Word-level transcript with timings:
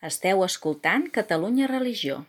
Esteu 0.00 0.44
escoltant 0.44 1.08
Catalunya 1.10 1.66
Religió. 1.66 2.24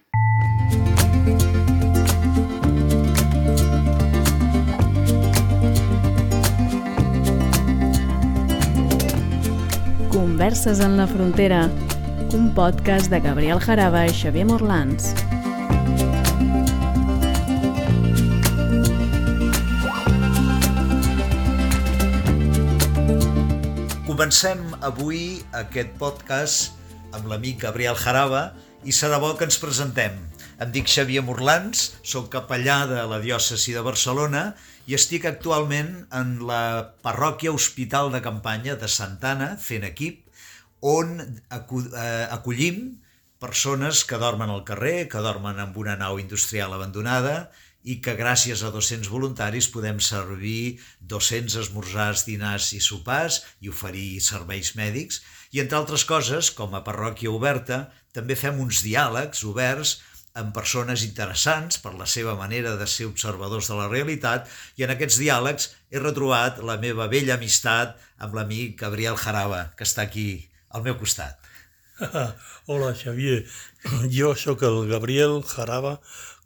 Converses 10.10 10.80
en 10.80 10.98
la 10.98 11.06
frontera, 11.06 11.70
un 12.34 12.56
podcast 12.56 13.12
de 13.12 13.20
Gabriel 13.20 13.62
Jaraba 13.62 14.08
i 14.08 14.18
Xavier 14.18 14.48
Morlans. 14.50 15.14
Comencem 24.10 24.66
avui 24.82 25.44
aquest 25.54 25.94
podcast 26.02 26.79
amb 27.16 27.30
l'amic 27.30 27.64
Gabriel 27.66 27.98
Jaraba 27.98 28.50
i 28.86 28.94
serà 28.96 29.20
bo 29.22 29.34
que 29.38 29.48
ens 29.48 29.60
presentem. 29.62 30.16
Em 30.60 30.72
dic 30.76 30.90
Xavier 30.92 31.24
Morlans, 31.24 31.86
sóc 32.04 32.30
capellà 32.34 32.84
de 32.90 33.04
la 33.08 33.20
diòcesi 33.24 33.76
de 33.76 33.84
Barcelona 33.86 34.50
i 34.90 34.96
estic 34.98 35.28
actualment 35.30 35.92
en 36.16 36.38
la 36.50 36.64
parròquia 37.06 37.54
Hospital 37.56 38.12
de 38.14 38.22
Campanya 38.26 38.76
de 38.80 38.90
Santana, 38.92 39.54
fent 39.62 39.88
equip, 39.88 40.26
on 40.82 41.18
eh, 41.20 42.28
acollim 42.32 43.00
persones 43.40 44.04
que 44.04 44.20
dormen 44.20 44.52
al 44.52 44.66
carrer, 44.68 45.08
que 45.08 45.24
dormen 45.24 45.60
en 45.64 45.74
una 45.76 45.96
nau 46.00 46.20
industrial 46.20 46.76
abandonada 46.76 47.50
i 47.88 48.02
que 48.04 48.18
gràcies 48.20 48.62
a 48.64 48.72
200 48.76 49.08
voluntaris 49.08 49.70
podem 49.72 50.02
servir 50.04 50.80
200 51.00 51.56
esmorzars, 51.64 52.26
dinars 52.28 52.74
i 52.76 52.82
sopars 52.84 53.40
i 53.64 53.72
oferir 53.72 54.20
serveis 54.24 54.76
mèdics. 54.76 55.22
I 55.52 55.64
entre 55.64 55.80
altres 55.80 56.06
coses, 56.06 56.52
com 56.54 56.76
a 56.78 56.84
parròquia 56.86 57.32
oberta, 57.34 57.88
també 58.14 58.38
fem 58.38 58.60
uns 58.62 58.84
diàlegs 58.86 59.42
oberts 59.50 59.98
amb 60.40 60.54
persones 60.54 61.04
interessants 61.06 61.80
per 61.84 61.96
la 61.98 62.06
seva 62.08 62.36
manera 62.38 62.76
de 62.80 62.88
ser 62.88 63.08
observadors 63.10 63.70
de 63.72 63.78
la 63.80 63.88
realitat 63.90 64.48
i 64.78 64.86
en 64.86 64.94
aquests 64.94 65.18
diàlegs 65.22 65.72
he 65.90 66.02
retrobat 66.02 66.62
la 66.70 66.78
meva 66.82 67.10
vella 67.12 67.36
amistat 67.36 67.98
amb 68.22 68.38
l'amic 68.38 68.78
Gabriel 68.84 69.18
Jaraba, 69.18 69.66
que 69.76 69.88
està 69.88 70.06
aquí 70.06 70.30
al 70.70 70.86
meu 70.86 70.98
costat. 71.02 71.40
Hola, 72.70 72.94
Xavier. 72.96 73.42
Jo 74.14 74.36
sóc 74.38 74.64
el 74.64 74.86
Gabriel 74.92 75.42
Jaraba, 75.50 75.98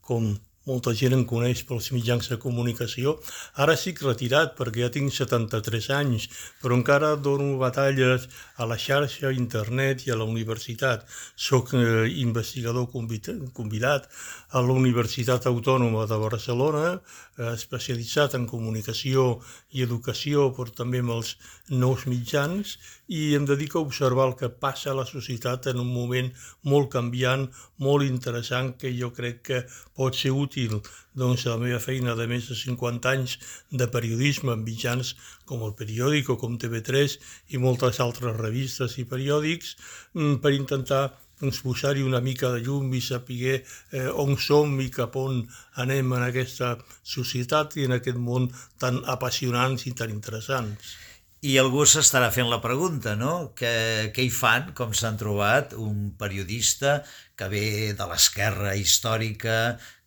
com 0.01 0.33
molta 0.69 0.93
gent 0.95 1.13
em 1.15 1.23
coneix 1.27 1.63
pels 1.67 1.89
mitjans 1.95 2.29
de 2.31 2.37
comunicació. 2.39 3.17
Ara 3.63 3.75
estic 3.77 4.01
retirat 4.05 4.55
perquè 4.57 4.85
ja 4.85 4.91
tinc 4.93 5.11
73 5.15 5.89
anys, 5.97 6.27
però 6.61 6.77
encara 6.79 7.13
dono 7.15 7.57
batalles 7.61 8.29
a 8.55 8.67
la 8.69 8.77
xarxa, 8.79 9.27
a 9.27 9.35
internet 9.35 10.05
i 10.07 10.13
a 10.13 10.17
la 10.19 10.27
universitat. 10.29 11.03
Soc 11.35 11.73
eh, 11.75 12.07
investigador 12.23 12.87
convidat 12.93 14.07
a 14.51 14.61
la 14.61 14.73
Universitat 14.73 15.47
Autònoma 15.51 16.07
de 16.07 16.19
Barcelona, 16.21 16.87
eh, 16.95 17.51
especialitzat 17.53 18.37
en 18.39 18.47
comunicació 18.47 19.39
i 19.71 19.83
educació, 19.83 20.51
però 20.55 20.71
també 20.71 21.03
amb 21.03 21.17
els 21.17 21.35
nous 21.69 22.07
mitjans, 22.07 22.77
i 23.13 23.35
em 23.37 23.45
dedico 23.45 23.77
a 23.79 23.85
observar 23.85 24.25
el 24.29 24.35
que 24.39 24.49
passa 24.65 24.89
a 24.91 24.97
la 24.97 25.05
societat 25.05 25.67
en 25.69 25.81
un 25.83 25.89
moment 25.93 26.31
molt 26.71 26.89
canviant, 26.95 27.43
molt 27.85 28.07
interessant, 28.07 28.71
que 28.79 28.89
jo 28.97 29.11
crec 29.13 29.41
que 29.49 29.59
pot 29.93 30.17
ser 30.17 30.31
útil 30.33 30.79
doncs, 31.13 31.45
a 31.45 31.53
la 31.53 31.61
meva 31.61 31.81
feina 31.83 32.15
de 32.17 32.25
més 32.31 32.47
de 32.49 32.57
50 32.57 33.11
anys 33.11 33.35
de 33.69 33.89
periodisme 33.95 34.55
en 34.55 34.63
mitjans 34.65 35.13
com 35.45 35.61
el 35.67 35.75
Periòdico, 35.77 36.39
com 36.41 36.57
TV3 36.57 37.19
i 37.53 37.61
moltes 37.61 38.01
altres 38.01 38.39
revistes 38.39 38.97
i 38.97 39.05
periòdics, 39.05 39.75
mm, 40.17 40.41
per 40.41 40.55
intentar 40.57 41.03
doncs, 41.43 41.61
posar-hi 41.61 42.01
una 42.01 42.21
mica 42.21 42.49
de 42.49 42.65
llum 42.65 42.89
i 42.97 43.01
saber 43.01 43.59
eh, 43.59 44.09
on 44.09 44.37
som 44.37 44.79
i 44.81 44.89
cap 44.89 45.15
on 45.21 45.43
anem 45.85 46.17
en 46.17 46.25
aquesta 46.31 46.77
societat 47.03 47.77
i 47.77 47.85
en 47.85 47.99
aquest 47.99 48.17
món 48.17 48.49
tan 48.79 49.03
apassionants 49.05 49.85
i 49.85 49.93
tan 49.93 50.09
interessants. 50.09 50.95
I 51.43 51.57
algú 51.59 51.83
s'estarà 51.83 52.29
fent 52.31 52.47
la 52.47 52.61
pregunta, 52.63 53.17
no? 53.19 53.33
Què, 53.59 53.73
què 54.15 54.23
hi 54.23 54.29
fan, 54.31 54.69
com 54.77 54.93
s'han 54.95 55.17
trobat, 55.19 55.73
un 55.75 56.13
periodista 56.19 57.01
que 57.35 57.49
ve 57.51 57.65
de 57.99 58.07
l'esquerra 58.07 58.77
històrica, 58.79 59.57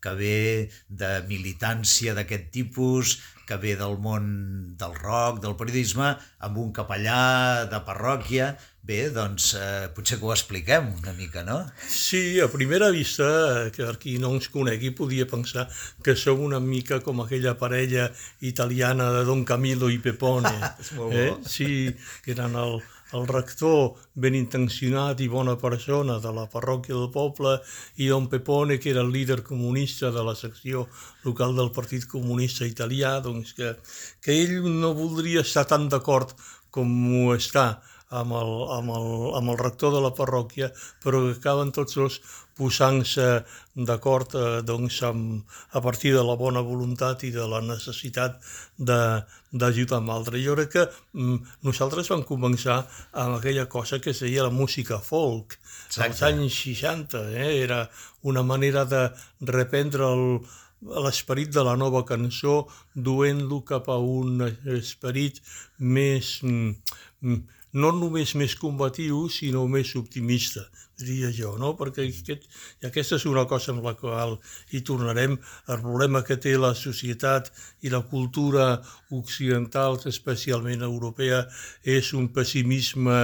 que 0.01 0.15
ve 0.17 0.39
de 0.89 1.11
militància 1.29 2.15
d'aquest 2.17 2.49
tipus, 2.57 3.19
que 3.45 3.61
ve 3.61 3.77
del 3.77 3.99
món 4.01 4.25
del 4.79 4.95
rock, 4.95 5.41
del 5.43 5.57
periodisme, 5.59 6.15
amb 6.47 6.59
un 6.63 6.73
capellà 6.77 7.67
de 7.71 7.81
parròquia. 7.87 8.55
Bé, 8.87 9.09
doncs 9.11 9.49
eh, 9.59 9.89
potser 9.91 10.21
que 10.21 10.29
ho 10.29 10.31
expliquem 10.31 10.93
una 11.01 11.13
mica, 11.17 11.43
no? 11.43 11.57
Sí, 11.91 12.39
a 12.39 12.47
primera 12.53 12.93
vista, 12.95 13.27
que 13.75 13.89
qui 13.99 14.15
no 14.23 14.31
ens 14.37 14.47
conegui 14.53 14.93
podia 14.95 15.27
pensar 15.27 15.67
que 16.07 16.15
som 16.15 16.45
una 16.47 16.61
mica 16.63 17.01
com 17.03 17.25
aquella 17.25 17.57
parella 17.59 18.13
italiana 18.47 19.11
de 19.17 19.25
Don 19.27 19.43
Camilo 19.45 19.91
i 19.91 19.99
Pepone. 19.99 20.55
És 20.85 20.93
molt 20.95 21.11
bo. 21.11 21.25
Eh? 21.25 21.33
Sí, 21.51 21.71
que 22.23 22.37
eren 22.37 22.55
el, 22.63 22.79
el 23.17 23.27
rector 23.31 23.97
ben 24.15 24.37
intencionat 24.39 25.21
i 25.25 25.29
bona 25.33 25.57
persona 25.61 26.19
de 26.23 26.33
la 26.37 26.47
parròquia 26.53 26.95
del 26.95 27.11
poble 27.15 27.57
i 27.97 28.11
don 28.13 28.29
Pepone, 28.33 28.79
que 28.79 28.93
era 28.93 29.03
el 29.03 29.13
líder 29.15 29.43
comunista 29.43 30.13
de 30.13 30.25
la 30.25 30.37
secció 30.37 30.87
local 31.25 31.57
del 31.57 31.73
Partit 31.73 32.07
Comunista 32.11 32.69
Italià, 32.69 33.17
doncs 33.25 33.57
que, 33.57 33.75
que 34.23 34.37
ell 34.43 34.71
no 34.81 34.95
voldria 34.95 35.45
estar 35.47 35.67
tan 35.67 35.89
d'acord 35.89 36.37
com 36.71 36.91
ho 37.17 37.33
està 37.35 37.67
amb 38.15 38.33
el, 38.39 38.51
amb, 38.71 38.91
el, 38.95 39.09
amb 39.35 39.51
el 39.51 39.59
rector 39.59 39.95
de 39.95 40.01
la 40.03 40.13
parròquia, 40.15 40.71
però 41.03 41.25
que 41.25 41.39
acaben 41.39 41.73
tots 41.75 41.97
dos 41.99 42.19
posant-se 42.57 43.27
d'acord 43.89 44.35
eh, 44.39 44.45
doncs, 44.65 45.01
amb, 45.05 45.57
a 45.77 45.83
partir 45.85 46.15
de 46.15 46.23
la 46.25 46.37
bona 46.41 46.63
voluntat 46.65 47.25
i 47.29 47.33
de 47.35 47.45
la 47.51 47.61
necessitat 47.61 48.39
d'ajudar 48.79 49.99
amb 49.99 50.13
l'altre. 50.13 50.41
Jo 50.45 50.55
crec 50.57 50.73
que 50.73 50.85
mm, 50.87 51.57
nosaltres 51.69 52.09
vam 52.13 52.25
començar 52.29 52.79
amb 53.13 53.39
aquella 53.39 53.67
cosa 53.69 54.01
que 54.01 54.15
es 54.15 54.23
deia 54.25 54.47
la 54.47 54.55
música 54.55 55.01
folk, 55.03 55.59
Exacte. 55.89 56.07
als 56.07 56.23
anys 56.31 56.61
60. 56.63 57.27
Eh? 57.35 57.51
Era 57.65 57.83
una 58.23 58.43
manera 58.47 58.87
de 58.89 59.03
reprendre 59.41 60.09
el, 60.15 60.41
l'esperit 61.05 61.53
de 61.53 61.65
la 61.65 61.77
nova 61.77 62.05
cançó 62.09 62.63
duent-lo 62.95 63.61
cap 63.69 63.91
a 63.93 63.99
un 63.99 64.47
esperit 64.79 65.43
més... 65.79 66.39
No 67.77 67.93
només 67.93 68.35
més 68.41 68.55
combatiu, 68.57 69.27
sinó 69.29 69.67
més 69.69 69.91
optimista, 69.99 70.63
diria 70.97 71.29
jo, 71.35 71.53
no? 71.61 71.75
perquè 71.77 72.07
aquest, 72.07 72.47
aquesta 72.89 73.19
és 73.19 73.27
una 73.29 73.45
cosa 73.49 73.75
amb 73.75 73.85
la 73.85 73.93
qual 73.99 74.37
hi 74.73 74.81
tornarem, 74.87 75.37
el 75.69 75.83
problema 75.83 76.23
que 76.25 76.39
té 76.41 76.55
la 76.57 76.73
societat 76.79 77.51
i 77.85 77.93
la 77.93 78.01
cultura 78.09 78.81
occidental, 79.13 79.99
especialment 80.09 80.87
europea, 80.87 81.43
és 81.85 82.15
un 82.17 82.31
pessimisme, 82.33 83.19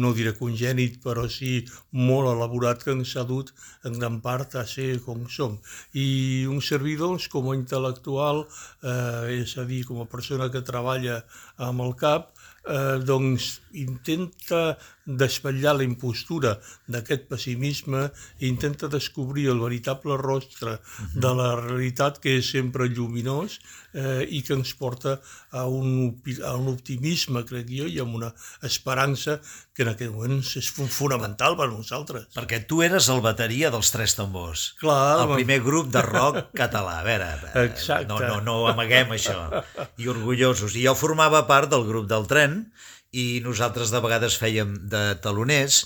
no 0.00 0.14
diré 0.16 0.32
congènit, 0.38 1.00
però 1.04 1.26
sí 1.28 1.60
molt 1.92 2.30
elaborat 2.32 2.80
que 2.86 2.94
ens 2.96 3.12
ha 3.18 3.26
dut 3.28 3.52
en 3.84 3.98
gran 3.98 4.20
part 4.24 4.56
a 4.56 4.64
ser 4.64 5.02
com 5.04 5.26
som. 5.28 5.58
I 5.92 6.46
un 6.48 6.64
servidor, 6.64 6.98
doncs, 7.00 7.28
com 7.32 7.48
a 7.50 7.56
intel·lectual, 7.58 8.44
eh, 8.82 9.40
és 9.42 9.56
a 9.58 9.64
dir, 9.68 9.84
com 9.88 10.00
a 10.00 10.08
persona 10.08 10.48
que 10.52 10.64
treballa 10.64 11.22
amb 11.68 11.84
el 11.84 11.96
cap, 12.00 12.32
eh, 12.68 12.98
doncs 13.04 13.60
intenta 13.72 14.76
desvetllar 15.18 15.76
la 15.78 15.86
impostura 15.86 16.56
d'aquest 16.90 17.26
pessimisme 17.30 18.06
i 18.38 18.48
intenta 18.48 18.88
descobrir 18.92 19.48
el 19.50 19.60
veritable 19.62 20.16
rostre 20.20 20.78
de 21.14 21.32
la 21.34 21.54
realitat 21.60 22.20
que 22.22 22.36
és 22.38 22.50
sempre 22.54 22.88
lluminós 22.88 23.58
eh, 23.94 24.26
i 24.28 24.42
que 24.46 24.54
ens 24.58 24.74
porta 24.78 25.18
a 25.50 25.66
un, 25.66 26.20
a 26.46 26.54
un 26.56 26.70
optimisme, 26.72 27.44
crec 27.48 27.70
jo, 27.70 27.88
i 27.90 27.98
a 27.98 28.06
una 28.06 28.30
esperança 28.66 29.40
que 29.74 29.84
en 29.86 29.92
aquest 29.94 30.12
moment 30.12 30.40
és 30.42 30.70
fonamental 30.92 31.56
per 31.58 31.66
a 31.68 31.72
nosaltres. 31.72 32.28
Perquè 32.36 32.62
tu 32.68 32.82
eres 32.84 33.08
el 33.12 33.22
bateria 33.24 33.70
dels 33.72 33.90
Tres 33.94 34.16
Tambors. 34.18 34.70
Clar. 34.80 35.24
El 35.24 35.34
primer 35.38 35.60
grup 35.64 35.90
de 35.94 36.04
rock 36.06 36.50
català. 36.62 37.00
A 37.00 37.06
veure, 37.06 37.30
Exacte. 37.64 38.08
no, 38.10 38.18
no, 38.20 38.40
no 38.44 38.56
amaguem 38.70 39.16
això. 39.16 39.64
I 39.96 40.10
orgullosos. 40.12 40.76
I 40.76 40.84
jo 40.88 40.96
formava 40.98 41.46
part 41.48 41.70
del 41.72 41.86
grup 41.88 42.10
del 42.10 42.28
tren, 42.30 42.64
i 43.12 43.40
nosaltres 43.44 43.90
de 43.90 44.00
vegades 44.02 44.38
fèiem 44.38 44.76
de 44.90 45.02
taloners, 45.22 45.84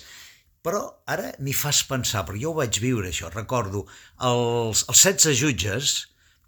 però 0.64 0.80
ara 1.10 1.32
m'hi 1.44 1.52
fas 1.56 1.82
pensar, 1.88 2.24
perquè 2.24 2.42
jo 2.42 2.52
ho 2.52 2.58
vaig 2.60 2.80
viure 2.80 3.10
això, 3.10 3.30
recordo, 3.32 3.84
els, 4.20 4.84
els 4.88 5.04
16 5.08 5.40
jutges, 5.40 5.94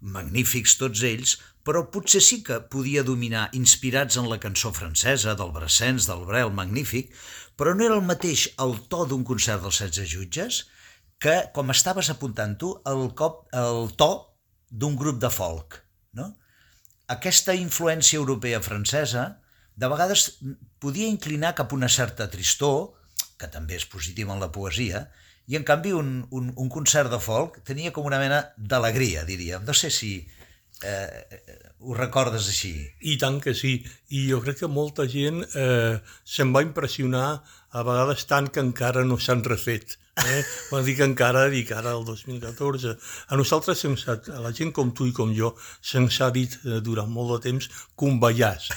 magnífics 0.01 0.77
tots 0.79 1.03
ells, 1.05 1.35
però 1.67 1.83
potser 1.91 2.21
sí 2.23 2.39
que 2.47 2.61
podia 2.71 3.03
dominar, 3.03 3.49
inspirats 3.57 4.17
en 4.17 4.29
la 4.31 4.39
cançó 4.39 4.71
francesa, 4.73 5.35
del 5.37 5.51
Brassens, 5.53 6.07
del 6.09 6.23
Brel, 6.29 6.53
magnífic, 6.55 7.11
però 7.59 7.73
no 7.75 7.85
era 7.85 7.97
el 7.97 8.05
mateix 8.07 8.47
el 8.63 8.77
to 8.89 9.03
d'un 9.09 9.25
concert 9.27 9.65
dels 9.65 9.81
16 9.83 10.13
jutges 10.13 10.61
que, 11.19 11.35
com 11.53 11.73
estaves 11.73 12.11
apuntant 12.13 12.55
tu, 12.61 12.71
el, 12.87 13.09
cop, 13.17 13.45
el 13.57 13.89
to 13.99 14.11
d'un 14.69 14.95
grup 14.95 15.19
de 15.21 15.31
folk. 15.33 15.81
No? 16.17 16.31
Aquesta 17.11 17.55
influència 17.57 18.21
europea 18.21 18.61
francesa 18.63 19.27
de 19.77 19.89
vegades 19.91 20.27
podia 20.81 21.09
inclinar 21.09 21.53
cap 21.57 21.71
a 21.71 21.77
una 21.77 21.89
certa 21.89 22.27
tristor, 22.33 22.95
que 23.37 23.49
també 23.53 23.77
és 23.77 23.85
positiu 23.85 24.31
en 24.33 24.41
la 24.41 24.51
poesia, 24.53 25.05
i 25.47 25.55
en 25.55 25.63
canvi 25.63 25.93
un, 25.95 26.25
un, 26.35 26.49
un 26.57 26.69
concert 26.73 27.11
de 27.13 27.19
folk 27.23 27.61
tenia 27.67 27.93
com 27.95 28.07
una 28.09 28.19
mena 28.19 28.41
d'alegria, 28.57 29.23
diríem. 29.27 29.63
No 29.63 29.75
sé 29.77 29.91
si 29.93 30.11
eh, 30.83 31.67
ho 31.79 31.93
recordes 31.97 32.49
així. 32.49 32.73
I 33.05 33.17
tant 33.21 33.39
que 33.43 33.53
sí. 33.57 33.77
I 34.09 34.25
jo 34.31 34.41
crec 34.41 34.63
que 34.63 34.71
molta 34.71 35.05
gent 35.11 35.43
eh, 35.53 35.99
se'n 36.25 36.53
va 36.55 36.65
impressionar 36.65 37.29
a 37.77 37.85
vegades 37.85 38.25
tant 38.25 38.49
que 38.49 38.63
encara 38.63 39.05
no 39.05 39.19
s'han 39.21 39.43
refet. 39.45 39.97
Eh? 40.17 40.41
Quan 40.69 40.85
dic 40.85 41.01
encara, 41.05 41.45
dic 41.53 41.71
ara 41.75 41.93
el 41.93 42.05
2014. 42.07 42.95
A 43.29 43.37
nosaltres, 43.37 43.83
ha, 43.85 44.15
a 44.33 44.41
la 44.41 44.51
gent 44.57 44.71
com 44.73 44.89
tu 44.97 45.05
i 45.09 45.13
com 45.15 45.33
jo, 45.37 45.53
se'ns 45.85 46.17
ha 46.25 46.31
dit 46.33 46.55
eh, 46.63 46.79
durant 46.83 47.09
molt 47.11 47.35
de 47.35 47.39
temps 47.49 47.69
convallàs. 47.99 48.71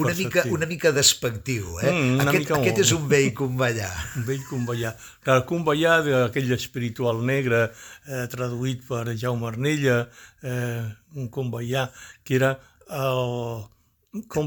Una 0.00 0.14
mica, 0.16 0.46
una 0.48 0.68
mica 0.70 0.94
despectiu, 0.96 1.76
eh? 1.82 1.92
Mm, 1.92 2.24
aquest, 2.24 2.38
mica 2.38 2.60
aquest 2.60 2.82
és 2.86 2.94
un 2.96 3.04
vell 3.10 3.30
convallà. 3.36 3.90
Un 4.20 4.26
vell 4.28 4.42
convallà. 4.48 4.94
Clar, 5.24 5.42
convallà 5.48 6.00
d'aquell 6.06 6.56
espiritual 6.56 7.20
negre 7.26 7.66
eh, 7.68 8.24
traduït 8.32 8.86
per 8.88 9.04
Jaume 9.12 9.48
Arnella, 9.50 10.02
eh, 10.42 10.88
un 11.14 11.28
convallà 11.28 11.88
que 12.24 12.36
era 12.40 12.56
el 12.90 13.68
come 14.26 14.46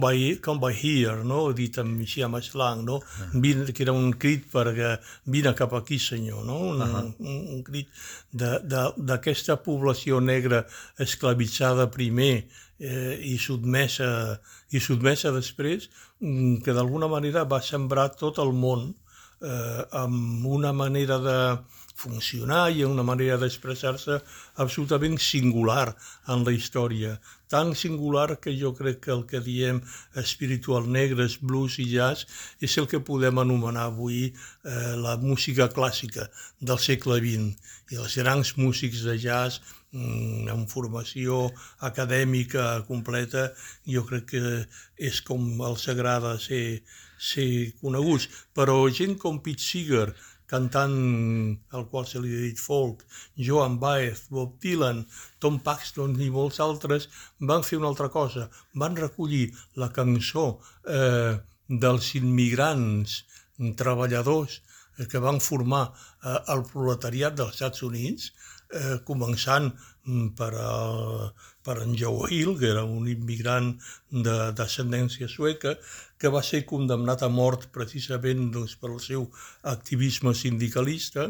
by 0.60 0.74
here, 0.74 1.24
no? 1.24 1.52
dit 1.56 1.78
amb, 1.80 2.02
així 2.04 2.24
amb 2.24 2.40
slang, 2.44 2.84
no? 2.84 3.00
Vine, 3.34 3.72
que 3.72 3.86
era 3.86 3.94
un 3.96 4.12
crit 4.20 4.50
per 4.52 4.66
vine 5.24 5.54
cap 5.56 5.74
aquí, 5.78 6.00
senyor, 6.00 6.44
no? 6.46 6.58
un, 6.72 6.82
uh 6.82 6.88
-huh. 6.88 7.14
un, 7.20 7.38
un 7.56 7.64
crit 7.64 7.88
d'aquesta 8.34 9.56
població 9.64 10.20
negra 10.20 10.66
esclavitzada 11.00 11.90
primer 11.92 12.46
eh, 12.80 13.20
i, 13.24 13.38
sotmesa, 13.38 14.40
i 14.72 14.80
sotmesa 14.80 15.32
després, 15.32 15.90
mm, 16.20 16.62
que 16.64 16.74
d'alguna 16.74 17.08
manera 17.08 17.46
va 17.46 17.62
sembrar 17.62 18.10
tot 18.16 18.38
el 18.40 18.52
món 18.52 18.94
eh, 19.44 19.86
amb 20.04 20.48
una 20.48 20.74
manera 20.74 21.20
de 21.20 21.40
funcionar 22.04 22.72
i 22.74 22.84
una 22.84 23.04
manera 23.06 23.38
d'expressar-se 23.38 24.18
absolutament 24.64 25.20
singular 25.22 25.94
en 26.34 26.44
la 26.48 26.56
història 26.56 27.18
tan 27.54 27.76
singular 27.76 28.40
que 28.42 28.52
jo 28.58 28.72
crec 28.74 28.98
que 29.06 29.12
el 29.14 29.28
que 29.30 29.40
diem 29.46 29.80
espiritual 30.18 30.88
negres, 30.90 31.36
blues 31.50 31.76
i 31.84 31.86
jazz 31.92 32.26
és 32.66 32.78
el 32.82 32.88
que 32.90 33.04
podem 33.10 33.42
anomenar 33.44 33.84
avui 33.92 34.24
eh, 34.26 34.96
la 34.98 35.14
música 35.22 35.68
clàssica 35.76 36.26
del 36.60 36.82
segle 36.82 37.20
XX. 37.22 37.54
I 37.94 38.02
els 38.02 38.18
grans 38.24 38.56
músics 38.58 39.04
de 39.06 39.20
jazz 39.22 39.62
mm, 39.94 40.50
amb 40.56 40.74
formació 40.74 41.44
acadèmica 41.92 42.66
completa, 42.90 43.52
jo 43.86 44.02
crec 44.10 44.32
que 44.34 44.44
és 45.12 45.22
com 45.22 45.46
els 45.70 45.86
agrada 45.94 46.34
ser, 46.42 46.82
ser 47.32 47.74
coneguts. 47.82 48.30
Però 48.56 48.78
gent 49.00 49.18
com 49.22 49.40
Pete 49.46 49.64
Seeger, 49.64 50.10
cantant 50.54 50.98
al 51.78 51.88
qual 51.90 52.06
se 52.06 52.22
li 52.22 52.34
ha 52.36 52.42
dit 52.44 52.60
folk, 52.60 53.02
Joan 53.48 53.80
Baez, 53.82 54.28
Bob 54.34 54.60
Dylan, 54.62 55.02
Tom 55.42 55.60
Paxton 55.66 56.14
i 56.22 56.30
molts 56.34 56.60
altres 56.66 57.08
van 57.52 57.66
fer 57.68 57.80
una 57.80 57.90
altra 57.94 58.10
cosa, 58.14 58.50
van 58.84 59.00
recollir 59.00 59.48
la 59.82 59.90
cançó 59.96 60.46
eh, 60.98 61.34
dels 61.86 62.12
immigrants 62.20 63.24
treballadors 63.80 64.60
eh, 65.00 65.08
que 65.10 65.24
van 65.24 65.40
formar 65.42 65.86
eh, 65.90 66.40
el 66.54 66.66
proletariat 66.70 67.40
dels 67.40 67.56
Estats 67.56 67.86
Units, 67.90 68.30
eh, 68.74 69.00
començant 69.08 69.72
mm, 69.72 70.28
per, 70.38 70.52
a, 70.60 71.32
per 71.64 71.80
en 71.84 71.96
Joe 72.00 72.30
Hill, 72.30 72.58
que 72.60 72.70
era 72.70 72.84
un 72.84 73.08
immigrant 73.12 73.74
de 74.12 74.38
descendència 74.58 75.30
sueca, 75.32 75.78
que 76.24 76.32
va 76.32 76.44
ser 76.46 76.64
condemnat 76.64 77.24
a 77.26 77.30
mort 77.30 77.68
precisament 77.76 78.50
doncs, 78.54 78.78
per 78.80 78.94
el 78.94 79.00
seu 79.04 79.26
activisme 79.72 80.32
sindicalista 80.40 81.26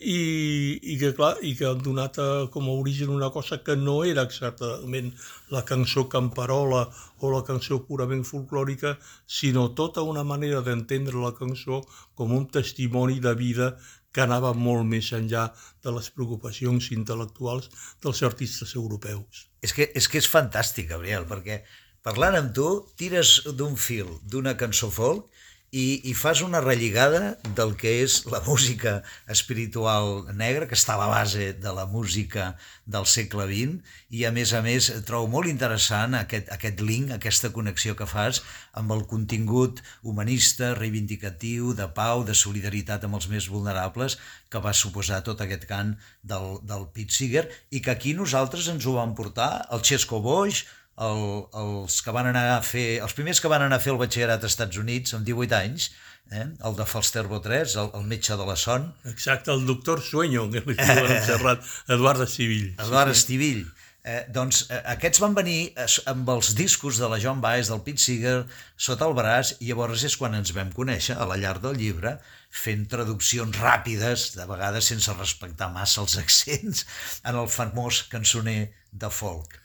i, 0.00 0.80
i, 0.80 0.96
que, 1.00 1.10
clar, 1.16 1.34
i 1.44 1.52
que 1.58 1.66
han 1.68 1.82
donat 1.84 2.16
a, 2.22 2.28
com 2.52 2.70
a 2.70 2.76
origen 2.80 3.12
una 3.12 3.28
cosa 3.34 3.60
que 3.64 3.76
no 3.76 3.98
era 4.08 4.24
exactament 4.24 5.12
la 5.52 5.60
cançó 5.68 6.06
camperola 6.08 6.86
o 7.20 7.32
la 7.34 7.42
cançó 7.44 7.82
purament 7.84 8.24
folclòrica, 8.24 8.94
sinó 9.28 9.68
tota 9.76 10.06
una 10.08 10.24
manera 10.24 10.64
d'entendre 10.64 11.20
la 11.20 11.34
cançó 11.36 11.82
com 12.16 12.32
un 12.32 12.48
testimoni 12.48 13.20
de 13.20 13.34
vida 13.36 13.74
que 14.12 14.24
anava 14.24 14.52
molt 14.56 14.86
més 14.88 15.12
enllà 15.16 15.48
de 15.84 15.92
les 15.94 16.10
preocupacions 16.14 16.90
intel·lectuals 16.96 17.70
dels 18.02 18.22
artistes 18.26 18.74
europeus. 18.74 19.46
És 19.62 19.74
que 19.76 19.86
és, 19.94 20.08
que 20.08 20.18
és 20.18 20.30
fantàstic, 20.30 20.90
Gabriel, 20.90 21.28
perquè 21.30 21.60
parlant 22.06 22.38
amb 22.38 22.54
tu, 22.56 22.68
tires 22.98 23.36
d'un 23.56 23.76
fil 23.76 24.10
d'una 24.26 24.56
cançó 24.58 24.90
folk 24.90 25.28
i, 25.70 26.00
i 26.10 26.14
fas 26.18 26.40
una 26.42 26.60
relligada 26.60 27.36
del 27.54 27.76
que 27.78 28.00
és 28.02 28.24
la 28.26 28.40
música 28.46 29.00
espiritual 29.30 30.26
negra, 30.34 30.66
que 30.66 30.74
està 30.74 30.96
a 30.96 31.02
la 31.04 31.10
base 31.10 31.52
de 31.54 31.74
la 31.74 31.86
música 31.86 32.56
del 32.90 33.06
segle 33.06 33.46
XX, 33.46 33.78
i 34.10 34.24
a 34.26 34.32
més 34.34 34.50
a 34.52 34.62
més 34.66 34.90
trobo 35.06 35.30
molt 35.30 35.50
interessant 35.50 36.16
aquest, 36.18 36.50
aquest 36.50 36.82
link, 36.82 37.12
aquesta 37.14 37.52
connexió 37.54 37.94
que 37.94 38.08
fas 38.10 38.42
amb 38.74 38.90
el 38.96 39.04
contingut 39.06 39.78
humanista, 40.02 40.74
reivindicatiu, 40.74 41.70
de 41.78 41.86
pau, 41.94 42.24
de 42.26 42.34
solidaritat 42.34 43.06
amb 43.06 43.20
els 43.20 43.30
més 43.30 43.46
vulnerables, 43.52 44.18
que 44.50 44.58
va 44.58 44.74
suposar 44.74 45.22
tot 45.22 45.40
aquest 45.44 45.68
cant 45.70 45.94
del, 46.26 46.58
del 46.66 46.88
Pete 46.90 47.14
Seeger, 47.14 47.46
i 47.70 47.78
que 47.78 47.94
aquí 47.94 48.16
nosaltres 48.18 48.66
ens 48.74 48.86
ho 48.86 48.98
vam 48.98 49.14
portar, 49.14 49.52
el 49.70 49.86
Xesco 49.86 50.18
Boix, 50.24 50.64
el, 51.06 51.24
els 51.62 51.98
que 52.04 52.14
van 52.14 52.28
anar 52.30 52.46
a 52.54 52.62
fer, 52.66 53.00
els 53.04 53.16
primers 53.16 53.40
que 53.40 53.50
van 53.52 53.64
anar 53.66 53.80
a 53.80 53.84
fer 53.84 53.94
el 53.94 54.00
batxillerat 54.00 54.44
als 54.44 54.54
Estats 54.54 54.80
Units 54.80 55.16
amb 55.16 55.26
18 55.28 55.56
anys, 55.58 55.90
eh? 56.30 56.46
el 56.46 56.78
de 56.78 56.86
Falsterbo 56.86 57.40
3, 57.44 57.76
el, 57.82 57.92
el 57.98 58.08
metge 58.10 58.36
de 58.36 58.46
la 58.46 58.56
son. 58.56 58.90
Exacte, 59.08 59.52
el 59.52 59.66
doctor 59.66 60.02
Sueño, 60.04 60.48
que 60.52 60.62
li 60.66 60.76
diuen 60.76 61.14
encerrat, 61.16 61.64
Eduard 61.88 62.26
Estivill. 62.26 62.74
Eduard 62.78 63.14
sí, 63.14 63.18
Estivill. 63.18 63.62
Eh, 64.00 64.22
doncs 64.32 64.62
eh, 64.72 64.78
aquests 64.94 65.20
van 65.20 65.34
venir 65.36 65.58
eh, 65.76 65.86
amb 66.08 66.28
els 66.32 66.54
discos 66.56 66.96
de 67.02 67.08
la 67.12 67.18
John 67.20 67.42
Baez, 67.44 67.68
del 67.68 67.82
Pete 67.84 68.00
Seeger, 68.00 68.38
sota 68.80 69.08
el 69.10 69.16
braç, 69.18 69.54
i 69.60 69.68
llavors 69.68 70.06
és 70.08 70.16
quan 70.16 70.36
ens 70.38 70.54
vam 70.56 70.72
conèixer, 70.76 71.18
a 71.20 71.26
la 71.28 71.36
llar 71.40 71.58
del 71.60 71.76
llibre, 71.76 72.14
fent 72.48 72.86
traduccions 72.92 73.60
ràpides, 73.60 74.30
de 74.38 74.48
vegades 74.48 74.88
sense 74.92 75.16
respectar 75.18 75.68
massa 75.74 76.00
els 76.04 76.16
accents, 76.24 76.86
en 77.24 77.42
el 77.44 77.52
famós 77.52 78.06
cançoner 78.12 78.60
de 78.90 79.12
folk. 79.12 79.59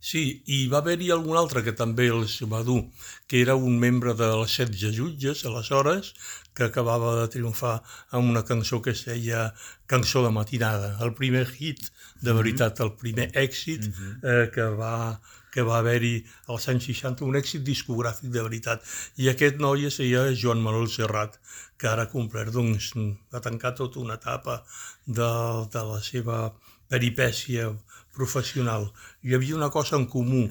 Sí, 0.00 0.42
i 0.46 0.68
va 0.70 0.78
haver-hi 0.78 1.08
algun 1.10 1.36
altre 1.36 1.64
que 1.66 1.74
també 1.74 2.06
els 2.14 2.36
va 2.50 2.60
dur, 2.62 2.84
que 3.26 3.40
era 3.42 3.56
un 3.58 3.78
membre 3.82 4.14
de 4.14 4.28
les 4.40 4.52
setze 4.60 4.92
jutges, 4.94 5.42
aleshores, 5.44 6.12
que 6.54 6.68
acabava 6.68 7.16
de 7.20 7.26
triomfar 7.32 7.80
amb 8.14 8.30
una 8.30 8.44
cançó 8.46 8.80
que 8.82 8.94
es 8.94 9.04
deia 9.06 9.52
Cançó 9.88 10.20
de 10.24 10.30
matinada, 10.30 10.98
el 11.00 11.14
primer 11.16 11.46
hit, 11.48 11.80
de 12.20 12.30
mhm. 12.30 12.38
veritat, 12.38 12.80
el 12.84 12.92
primer 13.00 13.30
èxit 13.32 13.88
mm 13.88 13.92
-hmm. 13.92 14.14
eh, 14.30 14.50
que 14.54 14.66
va, 14.80 15.20
que 15.52 15.62
va 15.62 15.78
haver-hi 15.78 16.24
als 16.46 16.68
anys 16.68 16.84
60, 16.84 17.24
un 17.24 17.34
èxit 17.34 17.62
discogràfic 17.64 18.30
de 18.30 18.42
veritat. 18.42 18.84
I 19.16 19.28
aquest 19.28 19.56
noi 19.58 19.86
es 19.86 19.96
deia 19.96 20.34
Joan 20.34 20.60
Manuel 20.62 20.88
Serrat, 20.88 21.40
que 21.78 21.88
ara 21.88 22.02
ha 22.02 22.12
complert, 22.12 22.52
doncs, 22.52 22.92
va 23.32 23.40
tancar 23.40 23.74
tota 23.74 24.00
una 24.00 24.14
etapa 24.14 24.64
de, 25.06 25.30
de 25.74 25.82
la 25.92 26.00
seva 26.02 26.52
peripècia 26.88 27.72
professional. 28.18 28.90
Hi 29.22 29.38
havia 29.38 29.56
una 29.56 29.70
cosa 29.70 29.96
en 29.96 30.08
comú 30.10 30.44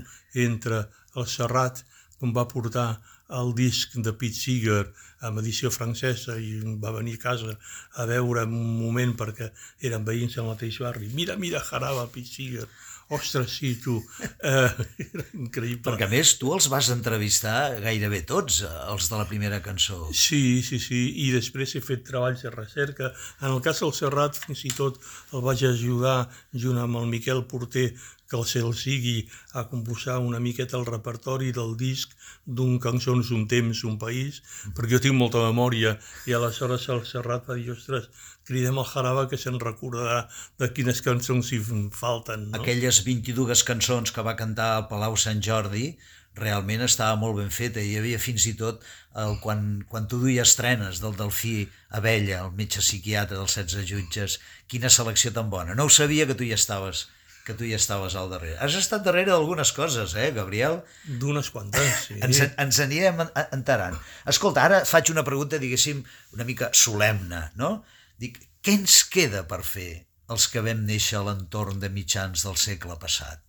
entre 0.47 0.87
el 1.15 1.27
Serrat, 1.27 1.83
que 2.17 2.25
em 2.25 2.33
va 2.33 2.47
portar 2.49 2.89
el 3.37 3.53
disc 3.55 3.95
de 3.99 4.13
Pete 4.15 4.39
Seeger 4.39 4.83
amb 5.27 5.41
edició 5.41 5.71
francesa 5.73 6.37
i 6.39 6.53
va 6.83 6.93
venir 6.95 7.17
a 7.17 7.23
casa 7.23 7.55
a 7.99 8.05
veure 8.09 8.45
un 8.47 8.77
moment 8.79 9.13
perquè 9.19 9.49
eren 9.89 10.05
veïns 10.07 10.37
del 10.37 10.47
mateix 10.47 10.79
barri. 10.83 11.09
Mira, 11.13 11.35
mira, 11.35 11.63
Jaraba, 11.69 12.07
Pete 12.13 12.31
Seeger 12.31 12.67
Ostres, 13.09 13.53
sí, 13.55 13.75
tu. 13.79 14.01
Eh, 14.43 14.69
era 14.99 15.23
increïble. 15.37 15.83
Perquè 15.85 16.07
a 16.07 16.11
més 16.11 16.33
tu 16.41 16.51
els 16.55 16.67
vas 16.71 16.89
entrevistar 16.91 17.77
gairebé 17.83 18.19
tots, 18.27 18.59
eh, 18.67 18.71
els 18.91 19.07
de 19.07 19.19
la 19.19 19.27
primera 19.29 19.61
cançó. 19.63 20.01
Sí, 20.11 20.59
sí, 20.67 20.79
sí, 20.83 20.99
i 21.23 21.29
després 21.31 21.77
he 21.77 21.83
fet 21.83 22.03
treballs 22.09 22.43
de 22.43 22.51
recerca. 22.51 23.13
En 23.39 23.53
el 23.53 23.63
cas 23.63 23.79
del 23.83 23.95
Serrat 23.95 24.35
fins 24.43 24.65
i 24.67 24.73
tot 24.75 24.99
el 25.31 25.45
vaig 25.45 25.63
ajudar 25.69 26.17
junt 26.51 26.83
amb 26.83 26.99
el 26.99 27.07
Miquel 27.13 27.45
Porter 27.47 27.89
que 28.27 28.35
el 28.35 28.45
cel 28.45 28.73
sigui 28.75 29.21
a 29.55 29.63
composar 29.71 30.17
una 30.19 30.39
miqueta 30.43 30.77
el 30.77 30.85
repertori 30.85 31.53
del 31.55 31.77
disc 31.79 32.11
d'un 32.45 32.75
cançons, 32.83 33.31
un 33.31 33.45
temps, 33.47 33.83
un 33.87 33.95
país, 34.01 34.41
perquè 34.75 34.97
jo 34.97 35.03
tinc 35.05 35.15
molta 35.15 35.43
memòria 35.45 35.95
i 36.27 36.35
aleshores 36.35 36.89
el 36.91 37.05
Serrat 37.07 37.47
va 37.47 37.55
dir, 37.59 37.71
ostres, 37.71 38.09
cridem 38.47 38.77
al 38.79 38.87
Jaraba 38.87 39.25
que 39.29 39.37
se'n 39.39 39.59
recordarà 39.59 40.21
de 40.59 40.69
quines 40.73 41.01
cançons 41.05 41.49
hi 41.51 41.59
falten. 41.91 42.49
No? 42.51 42.61
Aquelles 42.61 43.01
22 43.05 43.63
cançons 43.67 44.13
que 44.15 44.23
va 44.23 44.37
cantar 44.39 44.69
al 44.77 44.87
Palau 44.91 45.17
Sant 45.19 45.41
Jordi 45.43 45.97
realment 46.37 46.83
estava 46.85 47.17
molt 47.19 47.39
ben 47.41 47.49
feta. 47.51 47.81
Hi 47.81 47.97
havia 47.99 48.19
fins 48.21 48.45
i 48.47 48.53
tot, 48.59 48.83
el, 49.17 49.39
quan, 49.41 49.83
quan 49.89 50.07
tu 50.07 50.19
duies 50.21 50.51
estrenes 50.51 51.01
del 51.01 51.15
Delfí 51.17 51.67
Abella, 51.97 52.43
el 52.45 52.51
metge 52.57 52.79
psiquiatre 52.85 53.35
dels 53.39 53.55
16 53.57 53.87
jutges, 53.89 54.39
quina 54.69 54.91
selecció 54.93 55.33
tan 55.33 55.49
bona. 55.49 55.73
No 55.75 55.87
ho 55.89 55.93
sabia 55.93 56.27
que 56.29 56.35
tu 56.37 56.45
hi 56.47 56.53
estaves 56.55 57.07
que 57.47 57.53
tu 57.55 57.63
hi 57.63 57.71
estaves 57.77 58.11
al 58.19 58.27
darrere. 58.29 58.57
Has 58.59 58.73
estat 58.75 59.05
darrere 59.05 59.31
d'algunes 59.31 59.69
coses, 59.71 60.13
eh, 60.19 60.33
Gabriel? 60.35 60.81
D'unes 61.07 61.47
quantes, 61.49 61.93
sí. 62.09 62.17
Ens, 62.19 62.41
ens 62.59 62.79
anirem 62.83 63.21
en- 63.23 63.29
enterant. 63.55 63.95
Escolta, 64.27 64.65
ara 64.67 64.81
faig 64.85 65.13
una 65.13 65.23
pregunta, 65.23 65.55
diguéssim, 65.57 66.01
una 66.35 66.43
mica 66.43 66.67
solemne, 66.75 67.45
no? 67.55 67.85
Dic, 68.17 68.39
què 68.65 68.73
ens 68.79 69.01
queda 69.13 69.43
per 69.49 69.59
fer 69.61 69.89
els 70.33 70.47
que 70.51 70.63
vam 70.65 70.79
néixer 70.87 71.19
a 71.19 71.25
l'entorn 71.27 71.77
de 71.83 71.89
mitjans 71.93 72.45
del 72.47 72.57
segle 72.57 72.97
passat? 73.03 73.43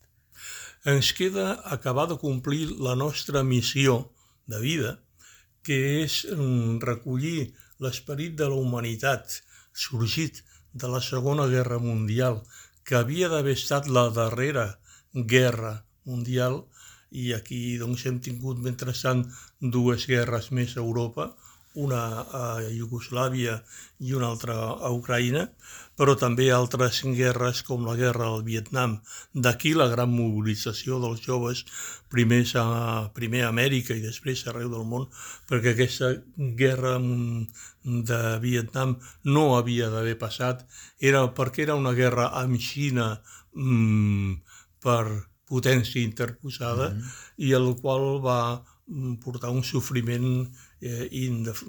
Ens 0.92 1.12
queda 1.16 1.46
acabar 1.76 2.04
de 2.10 2.18
complir 2.20 2.66
la 2.88 2.94
nostra 2.94 3.42
missió 3.42 3.96
de 4.46 4.60
vida, 4.60 4.92
que 5.64 5.78
és 6.04 6.20
mm, 6.34 6.78
recollir 6.84 7.48
l'esperit 7.80 8.37
de 8.37 8.50
la 8.52 8.60
humanitat 8.60 9.40
sorgit 9.72 10.42
de 10.72 10.92
la 10.92 11.00
Segona 11.00 11.48
Guerra 11.48 11.80
Mundial, 11.82 12.42
que 12.84 13.00
havia 13.00 13.32
d'haver 13.32 13.56
estat 13.56 13.88
la 13.88 14.08
darrera 14.20 14.68
guerra 15.12 15.75
mundial, 16.04 16.62
i 17.10 17.32
aquí 17.32 17.78
doncs, 17.80 18.04
hem 18.04 18.20
tingut 18.20 18.60
mentrestant 18.64 19.25
dues 19.60 20.04
guerres 20.12 20.52
més 20.52 20.76
a 20.76 20.84
Europa, 20.84 21.32
una 21.85 22.02
a 22.35 22.44
Iugoslàvia 22.75 23.58
i 24.02 24.14
una 24.18 24.30
altra 24.32 24.56
a 24.75 24.90
Ucraïna, 24.94 25.44
però 25.99 26.14
també 26.18 26.47
altres 26.54 27.00
guerres 27.18 27.64
com 27.66 27.87
la 27.87 27.97
guerra 27.99 28.28
al 28.30 28.44
Vietnam. 28.47 28.99
D'aquí 29.35 29.75
la 29.75 29.88
gran 29.90 30.12
mobilització 30.14 31.00
dels 31.02 31.23
joves, 31.25 31.64
primer 32.11 32.44
a, 32.61 32.66
primer 33.14 33.44
a 33.44 33.52
Amèrica 33.52 33.97
i 33.97 34.04
després 34.04 34.44
arreu 34.47 34.70
del 34.75 34.87
món, 34.87 35.08
perquè 35.50 35.75
aquesta 35.75 36.12
guerra 36.37 36.97
mm, 36.99 38.02
de 38.11 38.23
Vietnam 38.44 38.99
no 39.25 39.49
havia 39.56 39.90
d'haver 39.90 40.18
passat, 40.20 40.62
era 41.00 41.26
perquè 41.35 41.66
era 41.66 41.78
una 41.78 41.94
guerra 41.99 42.30
amb 42.42 42.62
Xina 42.62 43.11
mm, 43.54 44.38
per 44.82 45.04
potència 45.49 46.02
interposada 46.04 46.90
mm 46.90 46.99
-hmm. 46.99 47.44
i 47.49 47.52
el 47.58 47.75
qual 47.80 48.20
va 48.23 48.62
mm, 48.87 49.14
portar 49.25 49.50
un 49.50 49.64
sofriment 49.64 50.49
eh, 50.80 51.08
indef 51.25 51.64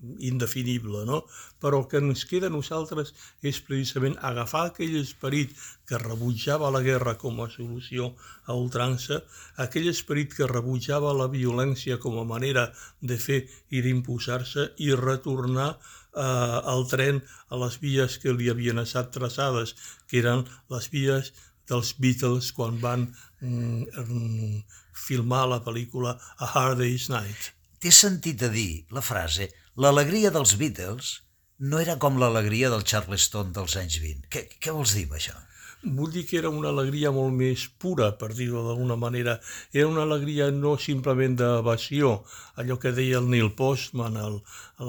indefinible, 0.00 1.04
no? 1.04 1.24
Però 1.60 1.80
el 1.82 1.86
que 1.90 2.00
ens 2.00 2.22
queda 2.28 2.48
a 2.48 2.52
nosaltres 2.54 3.12
és 3.44 3.58
precisament 3.66 4.16
agafar 4.24 4.62
aquell 4.68 4.96
esperit 5.00 5.52
que 5.88 6.00
rebutjava 6.00 6.70
la 6.72 6.80
guerra 6.86 7.16
com 7.20 7.42
a 7.44 7.50
solució 7.52 8.14
a 8.46 8.56
ultrança, 8.56 9.20
aquell 9.64 9.90
esperit 9.92 10.32
que 10.38 10.48
rebutjava 10.48 11.12
la 11.16 11.28
violència 11.28 11.98
com 12.00 12.16
a 12.20 12.24
manera 12.24 12.70
de 13.02 13.20
fer 13.20 13.42
i 13.68 13.84
d'imposar-se 13.84 14.70
i 14.80 14.90
retornar 14.96 15.70
eh, 15.74 16.24
al 16.24 16.88
tren 16.88 17.20
a 17.50 17.60
les 17.60 17.76
vies 17.84 18.18
que 18.24 18.32
li 18.32 18.48
havien 18.48 18.80
estat 18.80 19.12
traçades, 19.12 19.76
que 20.08 20.24
eren 20.24 20.46
les 20.72 20.88
vies 20.96 21.32
dels 21.70 21.94
Beatles 22.00 22.50
quan 22.56 22.80
van 22.82 23.06
mm, 23.40 23.84
mm, 24.08 24.60
filmar 25.06 25.46
la 25.52 25.60
pel·lícula 25.62 26.16
A 26.38 26.54
Hard 26.54 26.80
Day's 26.80 27.10
Night. 27.12 27.59
T'he 27.80 27.90
sentit 27.96 28.42
a 28.44 28.48
dir 28.52 28.84
la 28.92 29.00
frase 29.00 29.46
l'alegria 29.82 30.28
dels 30.34 30.50
Beatles 30.60 31.12
no 31.70 31.78
era 31.80 31.94
com 32.02 32.18
l'alegria 32.20 32.68
del 32.72 32.82
Charleston 32.90 33.54
dels 33.56 33.76
anys 33.80 33.94
20. 34.02 34.26
Què, 34.34 34.42
què 34.60 34.74
vols 34.76 34.92
dir 34.98 35.06
amb 35.08 35.14
això? 35.16 35.38
Vull 35.80 36.10
dir 36.12 36.26
que 36.28 36.36
era 36.36 36.50
una 36.52 36.68
alegria 36.68 37.08
molt 37.16 37.32
més 37.32 37.62
pura, 37.80 38.10
per 38.20 38.28
dir-ho 38.36 38.66
d'alguna 38.66 38.98
manera. 39.00 39.38
Era 39.72 39.86
una 39.88 40.02
alegria 40.04 40.50
no 40.52 40.74
simplement 40.76 41.38
d'evasió, 41.40 42.10
allò 42.60 42.76
que 42.82 42.92
deia 42.92 43.16
el 43.22 43.30
Neil 43.32 43.48
Postman, 43.56 44.18
el, 44.20 44.36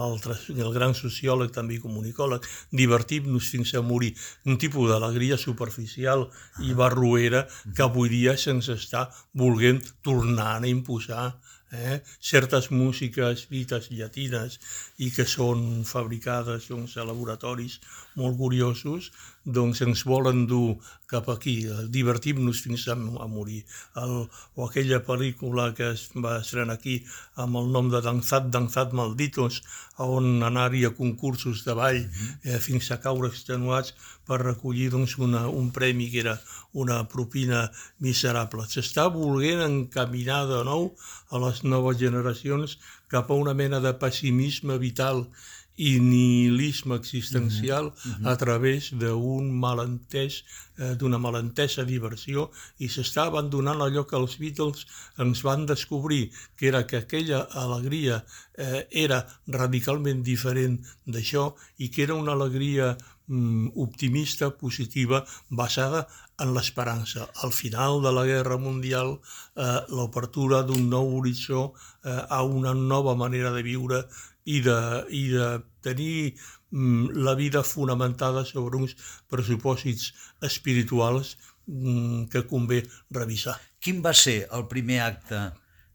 l'altre, 0.02 0.36
el 0.52 0.76
gran 0.76 0.92
sociòleg 0.92 1.56
també 1.56 1.80
comunicòleg, 1.80 2.44
divertim-nos 2.76 3.54
fins 3.54 3.72
a 3.72 3.86
morir. 3.94 4.12
Un 4.52 4.60
tipus 4.60 4.92
d'alegria 4.92 5.40
superficial 5.40 6.28
i 6.60 6.76
barruera 6.76 7.46
que 7.72 7.88
avui 7.88 8.12
dia 8.12 8.36
se'ns 8.36 8.68
està 8.76 9.08
volent 9.32 9.80
tornant 10.04 10.68
a 10.68 10.74
imposar 10.76 11.30
eh? 11.72 12.02
certes 12.20 12.70
músiques 12.72 13.48
dites 13.52 13.90
llatines 13.92 14.58
i 15.00 15.12
que 15.16 15.26
són 15.26 15.84
fabricades 15.88 16.68
doncs, 16.72 16.98
laboratoris 16.98 17.80
molt 18.20 18.38
curiosos, 18.38 19.12
doncs 19.46 19.82
ens 19.82 20.04
volen 20.06 20.46
dur 20.48 20.78
cap 21.12 21.28
aquí, 21.34 21.66
divertim-nos 21.92 22.62
fins 22.64 22.86
a, 22.88 22.96
a 22.96 23.28
morir. 23.28 23.64
El, 24.00 24.28
o 24.56 24.68
aquella 24.68 25.02
pel·lícula 25.04 25.72
que 25.76 25.90
es 25.96 26.08
va 26.16 26.38
estrenar 26.40 26.78
aquí 26.78 27.02
amb 27.42 27.60
el 27.60 27.72
nom 27.74 27.90
de 27.92 28.02
Danzat, 28.06 28.48
Danzat 28.54 28.94
Malditos, 28.96 29.62
on 30.02 30.42
anar-hi 30.46 30.86
a 30.86 30.94
concursos 30.96 31.66
de 31.66 31.76
ball 31.78 32.00
eh, 32.00 32.60
fins 32.64 32.92
a 32.92 33.00
caure 33.04 33.30
extenuats 33.30 33.94
per 34.26 34.40
recollir 34.42 34.90
doncs, 34.94 35.18
una, 35.20 35.48
un 35.50 35.72
premi 35.76 36.10
que 36.14 36.22
era 36.24 36.38
una 36.74 37.02
propina 37.12 37.66
miserable. 38.00 38.66
S'està 38.72 39.10
volent 39.12 39.66
encaminar 39.68 40.46
de 40.50 40.64
nou 40.68 40.94
a 41.30 41.42
les 41.44 41.64
noves 41.68 42.00
generacions 42.00 42.78
cap 43.12 43.30
a 43.30 43.36
una 43.36 43.54
mena 43.54 43.82
de 43.84 43.92
pessimisme 44.00 44.78
vital 44.80 45.26
i 45.76 46.00
nihilisme 46.00 46.96
existencial 46.96 47.86
uh 47.86 47.94
-huh. 47.94 48.28
a 48.28 48.36
través 48.36 48.92
d'un 48.92 49.52
malentès, 49.52 50.44
eh, 50.78 50.96
d'una 50.96 51.18
malentesa 51.18 51.84
diversió 51.84 52.52
i 52.78 52.88
s'està 52.88 53.26
abandonant 53.28 53.82
allò 53.82 54.06
que 54.06 54.18
els 54.18 54.38
Beatles 54.38 54.86
ens 55.18 55.42
van 55.42 55.66
descobrir, 55.66 56.32
que 56.58 56.68
era 56.68 56.86
que 56.86 56.98
aquella 56.98 57.48
alegria 57.52 58.26
eh, 58.54 58.88
era 58.92 59.26
radicalment 59.48 60.24
diferent 60.24 60.80
d'això 61.06 61.56
i 61.78 61.90
que 61.90 62.04
era 62.04 62.16
una 62.16 62.34
alegria 62.34 62.98
mm, 63.28 63.68
optimista, 63.76 64.52
positiva, 64.52 65.26
basada 65.50 66.08
en 66.42 66.54
l'esperança. 66.56 67.30
Al 67.44 67.54
final 67.54 68.02
de 68.02 68.12
la 68.12 68.26
Guerra 68.26 68.58
Mundial, 68.58 69.20
eh, 69.56 69.80
l'obertura 69.90 70.64
d'un 70.64 70.90
nou 70.90 71.18
horitzó 71.18 71.74
eh, 72.04 72.26
a 72.30 72.42
una 72.44 72.74
nova 72.74 73.16
manera 73.16 73.52
de 73.52 73.64
viure 73.64 74.08
i 74.46 74.62
de, 74.66 74.80
i 75.10 75.28
de 75.34 75.48
tenir 75.86 76.36
mm, 76.72 77.18
la 77.26 77.36
vida 77.36 77.64
fonamentada 77.64 78.46
sobre 78.46 78.78
uns 78.78 78.96
pressupòsits 79.30 80.12
espirituals 80.42 81.38
mm, 81.68 82.30
que 82.34 82.46
convé 82.50 82.84
revisar. 83.12 83.58
Quin 83.82 84.02
va 84.06 84.14
ser 84.14 84.46
el 84.54 84.68
primer 84.72 85.02
acte, 85.06 85.42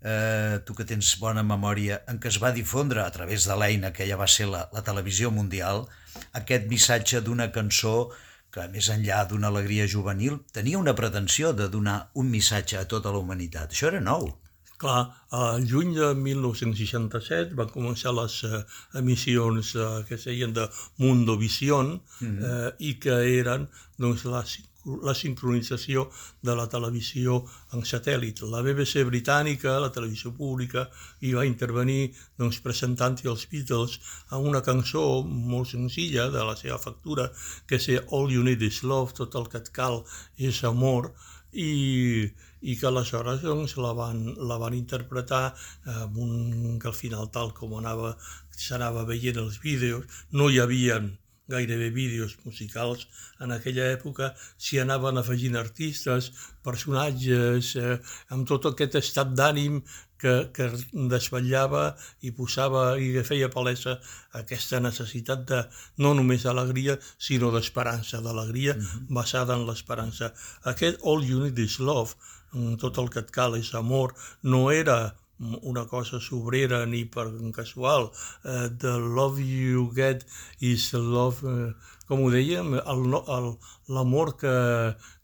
eh, 0.03 0.59
tu 0.67 0.75
que 0.75 0.87
tens 0.87 1.17
bona 1.23 1.43
memòria, 1.47 2.03
en 2.11 2.21
què 2.23 2.31
es 2.31 2.41
va 2.43 2.55
difondre 2.55 3.03
a 3.03 3.11
través 3.15 3.47
de 3.49 3.59
l'eina 3.59 3.93
que 3.93 4.07
ja 4.09 4.19
va 4.21 4.31
ser 4.31 4.51
la, 4.51 4.67
la 4.73 4.85
televisió 4.87 5.31
mundial 5.31 5.87
aquest 6.41 6.67
missatge 6.71 7.21
d'una 7.21 7.51
cançó 7.53 7.97
que, 8.55 8.65
més 8.73 8.89
enllà 8.93 9.25
d'una 9.29 9.51
alegria 9.53 9.87
juvenil, 9.91 10.41
tenia 10.57 10.81
una 10.81 10.95
pretensió 10.97 11.53
de 11.53 11.69
donar 11.69 11.99
un 12.15 12.31
missatge 12.33 12.79
a 12.81 12.87
tota 12.89 13.13
la 13.13 13.21
humanitat. 13.21 13.75
Això 13.75 13.91
era 13.91 14.01
nou. 14.01 14.31
Clar, 14.77 15.03
al 15.31 15.65
juny 15.65 15.95
de 15.97 16.13
1967 16.21 17.57
van 17.57 17.73
començar 17.73 18.13
les 18.17 18.43
eh, 18.45 18.63
emissions 19.01 19.75
eh, 19.75 19.91
que 20.09 20.17
es 20.19 20.25
deien 20.29 20.53
de 20.57 20.67
Mundovision 21.01 21.95
mm. 21.97 22.39
eh, 22.51 22.73
i 22.91 22.97
que 23.01 23.17
eren 23.39 23.65
doncs, 23.97 24.27
la, 24.29 24.43
la 25.03 25.15
sincronització 25.15 26.07
de 26.47 26.55
la 26.59 26.67
televisió 26.71 27.39
en 27.75 27.83
satèl·lit. 27.89 28.43
La 28.53 28.63
BBC 28.67 29.03
britànica, 29.09 29.79
la 29.83 29.91
televisió 29.95 30.33
pública, 30.37 30.87
hi 31.25 31.33
va 31.39 31.47
intervenir 31.49 32.13
doncs, 32.39 32.61
presentant-hi 32.65 33.31
els 33.33 33.47
Beatles 33.51 33.99
a 34.31 34.41
una 34.51 34.63
cançó 34.67 35.07
molt 35.25 35.73
senzilla 35.73 36.29
de 36.35 36.45
la 36.47 36.57
seva 36.61 36.79
factura, 36.83 37.31
que 37.67 37.81
és 37.81 37.89
All 38.13 38.31
You 38.33 38.45
Need 38.47 38.63
Is 38.69 38.83
Love, 38.85 39.17
tot 39.23 39.35
el 39.41 39.49
que 39.51 39.63
et 39.65 39.73
cal 39.75 40.03
és 40.37 40.63
amor, 40.69 41.15
i, 41.57 42.29
i 42.71 42.77
que 42.81 42.89
aleshores 42.91 43.45
doncs, 43.45 43.77
la, 43.83 43.93
van, 43.99 44.25
la 44.51 44.59
van 44.63 44.75
interpretar 44.79 45.45
amb 45.97 46.19
un, 46.25 46.33
que 46.83 46.91
al 46.91 46.99
final 47.03 47.31
tal 47.37 47.55
com 47.57 47.77
anava 47.79 48.17
s'anava 48.57 49.05
veient 49.09 49.39
els 49.43 49.61
vídeos, 49.63 50.25
no 50.33 50.51
hi 50.51 50.61
havien 50.63 51.15
gairebé 51.49 51.91
vídeos 51.91 52.37
musicals 52.45 53.07
en 53.41 53.53
aquella 53.55 53.87
època, 53.95 54.33
s'hi 54.59 54.81
anaven 54.83 55.21
afegint 55.21 55.59
artistes, 55.61 56.33
personatges, 56.67 57.75
eh, 57.79 57.99
amb 58.35 58.49
tot 58.51 58.67
aquest 58.73 58.99
estat 59.03 59.31
d'ànim 59.39 59.79
que, 60.21 60.35
que 60.57 60.71
desvetllava 61.13 61.85
i 62.23 62.33
posava 62.37 62.85
i 63.01 63.11
feia 63.27 63.51
palesa 63.53 63.99
aquesta 64.41 64.81
necessitat 64.81 65.45
de 65.51 65.61
no 66.03 66.15
només 66.15 66.47
d'alegria, 66.47 66.99
sinó 67.19 67.53
d'esperança, 67.55 68.23
d'alegria 68.25 68.75
mm 68.75 68.81
-hmm. 68.81 69.07
basada 69.21 69.55
en 69.55 69.67
l'esperança. 69.67 70.33
Aquest 70.65 70.99
All 71.05 71.25
You 71.25 71.41
Need 71.45 71.59
Is 71.59 71.79
Love, 71.79 72.15
tot 72.79 72.99
el 72.99 73.09
que 73.11 73.21
et 73.21 73.31
cal 73.31 73.57
és 73.57 73.75
amor, 73.75 74.15
no 74.43 74.71
era 74.71 75.15
una 75.39 75.85
cosa 75.87 76.21
sobrera 76.21 76.87
ni 76.87 77.05
per 77.05 77.27
casual. 77.53 78.11
Uh, 78.45 78.69
the 78.79 78.99
love 78.99 79.39
you 79.41 79.93
get 79.95 80.25
is 80.61 80.93
love, 80.93 81.45
uh, 81.45 81.73
com 82.09 82.25
ho 82.25 82.31
dèiem, 82.31 82.81
l'amor 83.89 84.37
que, 84.37 84.57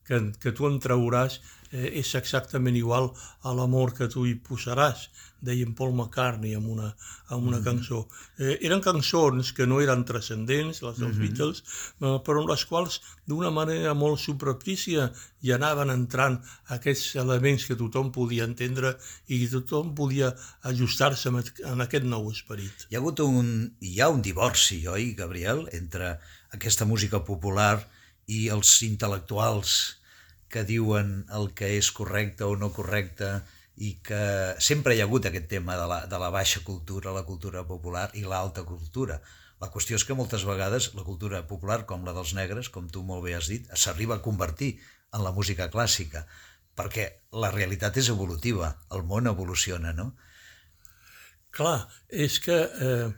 que, 0.05 0.21
que 0.39 0.53
tu 0.53 0.69
en 0.69 0.79
trauràs 0.81 1.41
eh, 1.73 1.99
és 2.01 2.15
exactament 2.15 2.77
igual 2.77 3.11
a 3.43 3.53
l'amor 3.57 3.95
que 3.97 4.09
tu 4.13 4.27
hi 4.29 4.37
posaràs, 4.37 5.09
deia 5.43 5.67
Paul 5.77 5.93
McCartney 5.97 6.55
en 6.55 6.69
una, 6.71 6.95
en 7.31 7.37
una 7.37 7.59
mm 7.59 7.61
-hmm. 7.61 7.65
cançó. 7.65 8.09
Eh, 8.39 8.59
eren 8.63 8.81
cançons 8.81 9.53
que 9.53 9.67
no 9.67 9.81
eren 9.81 10.05
transcendents, 10.05 10.83
les 10.83 10.99
dels 10.99 11.17
mm 11.17 11.23
-hmm. 11.23 11.29
Beatles, 11.29 11.59
eh, 12.01 12.19
però 12.25 12.43
en 12.43 12.49
les 12.49 12.65
quals 12.65 13.01
d'una 13.27 13.51
manera 13.51 13.95
molt 13.95 14.21
subreptícia 14.21 15.13
hi 15.41 15.53
anaven 15.53 15.91
entrant 15.91 16.41
aquests 16.67 17.17
elements 17.17 17.67
que 17.67 17.77
tothom 17.77 18.13
podia 18.13 18.45
entendre 18.45 18.97
i 19.27 19.41
que 19.41 19.51
tothom 19.51 19.95
podia 19.95 20.35
ajustar-se 20.63 21.29
en 21.65 21.81
aquest 21.81 22.05
nou 22.05 22.31
esperit. 22.31 22.87
Hi 22.91 22.97
ha 22.97 22.99
hagut 22.99 23.21
un, 23.21 23.77
hi 23.81 24.01
ha 24.01 24.09
un 24.09 24.23
divorci, 24.23 24.87
oi, 24.87 25.15
Gabriel, 25.15 25.69
entre 25.73 26.21
aquesta 26.51 26.85
música 26.85 27.19
popular 27.25 27.89
i 28.27 28.49
els 28.49 28.83
intel·lectuals 28.83 30.02
que 30.53 30.65
diuen 30.69 31.23
el 31.33 31.51
que 31.59 31.73
és 31.79 31.91
correcte 31.97 32.45
o 32.45 32.57
no 32.61 32.71
correcte 32.77 33.41
i 33.83 33.95
que 34.05 34.23
sempre 34.61 34.95
hi 34.95 35.01
ha 35.01 35.07
hagut 35.09 35.27
aquest 35.29 35.49
tema 35.51 35.79
de 35.81 35.87
la, 35.89 36.01
de 36.07 36.19
la 36.21 36.31
baixa 36.35 36.61
cultura, 36.67 37.15
la 37.17 37.25
cultura 37.29 37.65
popular 37.69 38.11
i 38.21 38.27
l'alta 38.29 38.67
cultura. 38.69 39.19
La 39.63 39.71
qüestió 39.73 39.97
és 39.97 40.05
que 40.05 40.17
moltes 40.19 40.45
vegades 40.45 40.91
la 40.99 41.05
cultura 41.07 41.41
popular, 41.49 41.85
com 41.89 42.05
la 42.05 42.15
dels 42.17 42.35
negres, 42.37 42.69
com 42.75 42.91
tu 42.91 43.05
molt 43.07 43.25
bé 43.25 43.37
has 43.39 43.49
dit, 43.49 43.69
s'arriba 43.79 44.19
a 44.19 44.25
convertir 44.25 44.75
en 45.15 45.25
la 45.25 45.33
música 45.33 45.69
clàssica, 45.73 46.27
perquè 46.77 47.07
la 47.45 47.53
realitat 47.55 47.97
és 48.01 48.11
evolutiva, 48.13 48.75
el 48.97 49.05
món 49.09 49.31
evoluciona, 49.31 49.93
no? 49.97 50.13
Clar, 51.53 51.87
és 52.09 52.39
que 52.43 52.59
eh, 52.59 53.11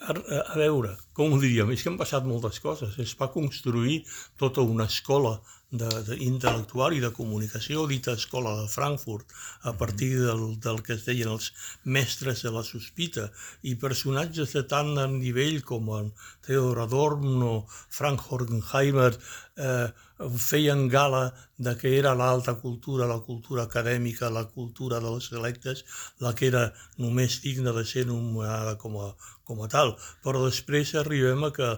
a, 0.00 0.14
a 0.54 0.56
veure, 0.58 0.96
com 1.16 1.34
ho 1.34 1.38
diríem, 1.42 1.70
és 1.74 1.82
que 1.82 1.90
han 1.90 2.00
passat 2.00 2.26
moltes 2.26 2.60
coses. 2.64 2.98
Es 3.02 3.14
va 3.18 3.30
construir 3.34 4.02
tota 4.40 4.62
una 4.62 4.86
escola 4.90 5.38
de, 5.70 5.88
de, 6.06 6.16
intel·lectual 6.24 6.96
i 6.96 7.02
de 7.02 7.10
comunicació, 7.12 7.84
dita 7.90 8.14
Escola 8.16 8.54
de 8.62 8.68
Frankfurt, 8.72 9.34
a 9.68 9.74
partir 9.76 10.14
del, 10.22 10.44
del 10.64 10.80
que 10.84 10.94
es 10.96 11.04
deien 11.04 11.32
els 11.34 11.50
mestres 11.84 12.42
de 12.46 12.52
la 12.54 12.64
sospita, 12.64 13.28
i 13.62 13.76
personatges 13.76 14.54
de 14.56 14.64
tant 14.70 14.94
nivell 15.18 15.60
com 15.68 15.92
en 15.98 16.12
Theodor 16.46 16.84
Adorno, 16.86 17.54
Frank 17.68 18.24
Horgenheimer, 18.30 19.12
eh, 19.58 19.88
feien 20.38 20.88
gala 20.88 21.34
de 21.58 21.74
que 21.78 21.92
era 21.98 22.14
l'alta 22.14 22.54
cultura, 22.62 23.06
la 23.06 23.20
cultura 23.26 23.64
acadèmica, 23.68 24.30
la 24.30 24.44
cultura 24.50 24.98
dels 25.00 25.30
electes, 25.32 25.84
la 26.18 26.34
que 26.34 26.48
era 26.50 26.64
només 26.98 27.38
digna 27.44 27.72
de 27.76 27.84
ser 27.86 28.06
nomenada 28.06 28.76
com 28.82 28.98
a, 29.02 29.12
com 29.46 29.62
a 29.62 29.68
tal. 29.70 29.94
Però 30.24 30.42
després 30.44 30.94
arribem 30.98 31.46
a 31.46 31.52
que 31.54 31.70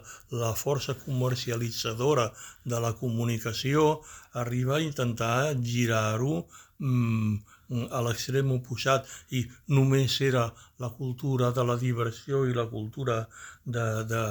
la 0.42 0.54
força 0.56 0.96
comercialitzadora 1.04 2.30
de 2.64 2.80
la 2.80 2.94
comunicació 3.02 4.00
arriba 4.32 4.78
a 4.78 4.84
intentar 4.84 5.54
girar-ho 5.60 6.44
mmm, 6.78 7.40
a 7.70 8.00
l'extrem 8.02 8.50
oposat 8.54 9.06
i 9.36 9.44
només 9.70 10.16
era 10.26 10.48
la 10.82 10.90
cultura 10.90 11.50
de 11.54 11.64
la 11.66 11.76
diversió 11.78 12.44
i 12.48 12.56
la 12.56 12.66
cultura 12.70 13.20
de, 13.64 13.86
de 14.10 14.22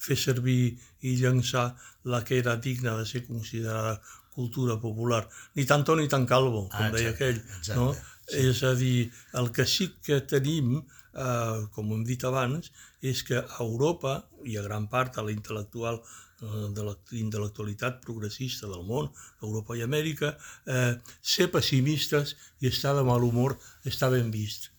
fer 0.00 0.16
servir 0.18 0.76
i 1.06 1.16
llançar 1.20 1.68
la 2.10 2.22
que 2.24 2.38
era 2.40 2.56
digna 2.56 2.96
de 2.98 3.06
ser 3.06 3.26
considerada 3.26 4.00
cultura 4.34 4.78
popular. 4.80 5.28
Ni 5.54 5.66
tanto 5.66 5.96
ni 5.96 6.08
tan 6.08 6.26
calvo, 6.26 6.68
com 6.70 6.86
ah, 6.86 6.90
deia 6.94 7.12
aquell. 7.14 7.38
Exacte, 7.58 7.76
no? 7.76 7.92
Sí. 7.94 8.46
És 8.46 8.62
a 8.62 8.72
dir, 8.78 9.10
el 9.34 9.50
que 9.54 9.66
sí 9.66 9.90
que 10.06 10.20
tenim, 10.32 10.78
eh, 10.78 11.66
com 11.74 11.92
hem 11.94 12.04
dit 12.06 12.24
abans, 12.24 12.70
és 13.02 13.22
que 13.26 13.40
a 13.42 13.62
Europa, 13.64 14.20
i 14.46 14.56
a 14.56 14.62
gran 14.64 14.86
part 14.88 15.18
a 15.18 15.26
la 15.26 15.34
intel·lectual 15.34 15.98
de 16.40 16.82
la 16.86 16.96
intel·lectualitat 17.20 18.00
progressista 18.04 18.66
del 18.66 18.84
món, 18.88 19.10
Europa 19.42 19.76
i 19.76 19.84
Amèrica, 19.84 20.34
eh, 20.66 20.94
ser 21.20 21.50
pessimistes 21.52 22.36
i 22.60 22.68
estar 22.72 22.94
de 22.96 23.04
mal 23.04 23.24
humor 23.24 23.58
està 23.84 24.10
ben 24.10 24.30
vist 24.30 24.70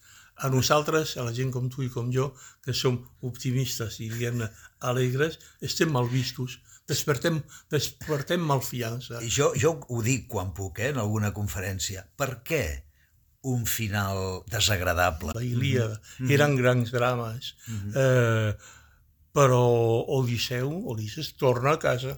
a 0.41 0.49
nosaltres, 0.49 1.15
a 1.17 1.23
la 1.23 1.33
gent 1.37 1.51
com 1.53 1.69
tu 1.69 1.83
i 1.85 1.89
com 1.93 2.09
jo, 2.13 2.31
que 2.65 2.73
som 2.73 2.97
optimistes 3.27 3.99
i, 4.01 4.09
diguem-ne, 4.09 4.47
alegres, 4.89 5.37
estem 5.61 5.91
mal 5.93 6.09
vistos, 6.09 6.57
despertem, 6.89 7.41
despertem 7.71 8.41
malfiança. 8.49 9.21
I 9.21 9.29
jo, 9.29 9.51
jo 9.57 9.75
ho 9.87 10.01
dic 10.05 10.27
quan 10.31 10.53
puc, 10.57 10.81
eh, 10.81 10.91
en 10.95 11.01
alguna 11.03 11.31
conferència. 11.35 12.07
Per 12.17 12.31
què 12.47 12.63
un 13.51 13.65
final 13.69 14.41
desagradable? 14.49 15.35
La 15.37 15.45
Ilíada, 15.45 15.99
mm 15.99 16.25
-hmm. 16.25 16.31
eren 16.33 16.55
grans 16.55 16.91
drames, 16.91 17.55
mm 17.67 17.77
-hmm. 17.77 17.93
eh, 17.95 18.57
però 19.35 19.61
Odisseu, 20.17 20.73
Odisses, 20.91 21.33
torna 21.39 21.77
a 21.77 21.79
casa. 21.79 22.17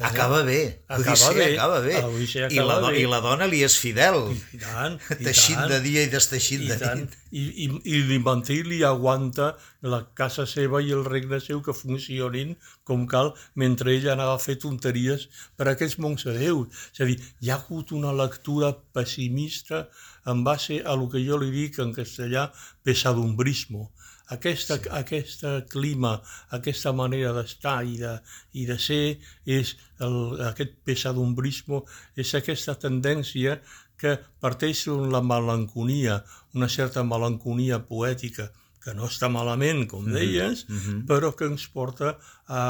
Acaba 0.00 0.42
bé. 0.42 0.82
Acaba 0.88 1.10
Odissea 1.10 1.32
bé. 1.32 1.54
Acaba 1.54 1.80
bé. 1.80 1.96
Odissea 2.04 2.46
acaba 2.46 2.62
I, 2.62 2.66
la, 2.66 2.90
bé. 2.90 3.00
I 3.00 3.06
la 3.06 3.20
dona 3.20 3.46
li 3.46 3.60
és 3.66 3.76
fidel. 3.76 4.16
I, 4.32 4.60
tant. 4.62 4.96
I 5.18 5.24
teixint 5.28 5.58
tant. 5.60 5.68
de 5.74 5.80
dia 5.84 6.04
i 6.06 6.10
desteixint 6.12 6.64
I 6.64 6.70
de 6.72 6.78
tant. 6.80 7.02
nit. 7.02 7.18
I, 7.30 7.42
i, 7.64 7.66
I 7.84 8.00
l'infantil 8.08 8.70
li 8.72 8.80
aguanta 8.86 9.50
la 9.84 10.00
casa 10.16 10.46
seva 10.48 10.80
i 10.80 10.94
el 10.96 11.04
regne 11.04 11.40
seu 11.44 11.60
que 11.66 11.76
funcionin 11.76 12.56
com 12.88 13.04
cal 13.10 13.34
mentre 13.60 13.92
ella 13.92 14.14
anava 14.16 14.38
a 14.38 14.42
fer 14.42 14.56
tonteries 14.64 15.28
per 15.60 15.68
a 15.68 15.76
aquests 15.76 16.00
mons 16.00 16.24
de 16.24 16.38
Déu. 16.38 16.64
És 16.94 17.04
a 17.04 17.10
dir, 17.10 17.20
hi 17.44 17.52
ha 17.52 17.60
hagut 17.60 17.92
una 17.92 18.16
lectura 18.16 18.72
pessimista 18.96 19.90
en 20.32 20.44
base 20.48 20.80
a 20.80 20.96
lo 20.96 21.12
que 21.12 21.20
jo 21.26 21.36
li 21.40 21.52
dic 21.52 21.78
en 21.84 21.92
castellà 21.92 22.48
pesadumbrismo 22.84 23.90
aquesta, 24.36 24.78
sí. 24.78 24.90
aquesta 25.00 25.52
clima, 25.70 26.14
aquesta 26.56 26.92
manera 26.96 27.32
d'estar 27.36 27.80
i, 27.86 27.98
de, 28.00 28.14
i 28.54 28.66
de 28.68 28.78
ser, 28.78 29.18
és 29.46 29.74
el, 30.06 30.16
aquest 30.50 30.78
pesadumbrisme, 30.86 31.82
és 32.16 32.34
aquesta 32.38 32.76
tendència 32.78 33.58
que 34.00 34.16
parteix 34.40 34.86
d'una 34.88 35.20
melanconia, 35.20 36.22
una 36.56 36.70
certa 36.72 37.04
melanconia 37.04 37.82
poètica, 37.90 38.48
que 38.80 38.94
no 38.96 39.10
està 39.10 39.28
malament, 39.28 39.84
com 39.88 40.06
deies, 40.08 40.64
mm 40.66 40.78
-hmm. 40.78 41.00
però 41.08 41.34
que 41.36 41.44
ens 41.44 41.66
porta 41.68 42.16
a, 42.46 42.62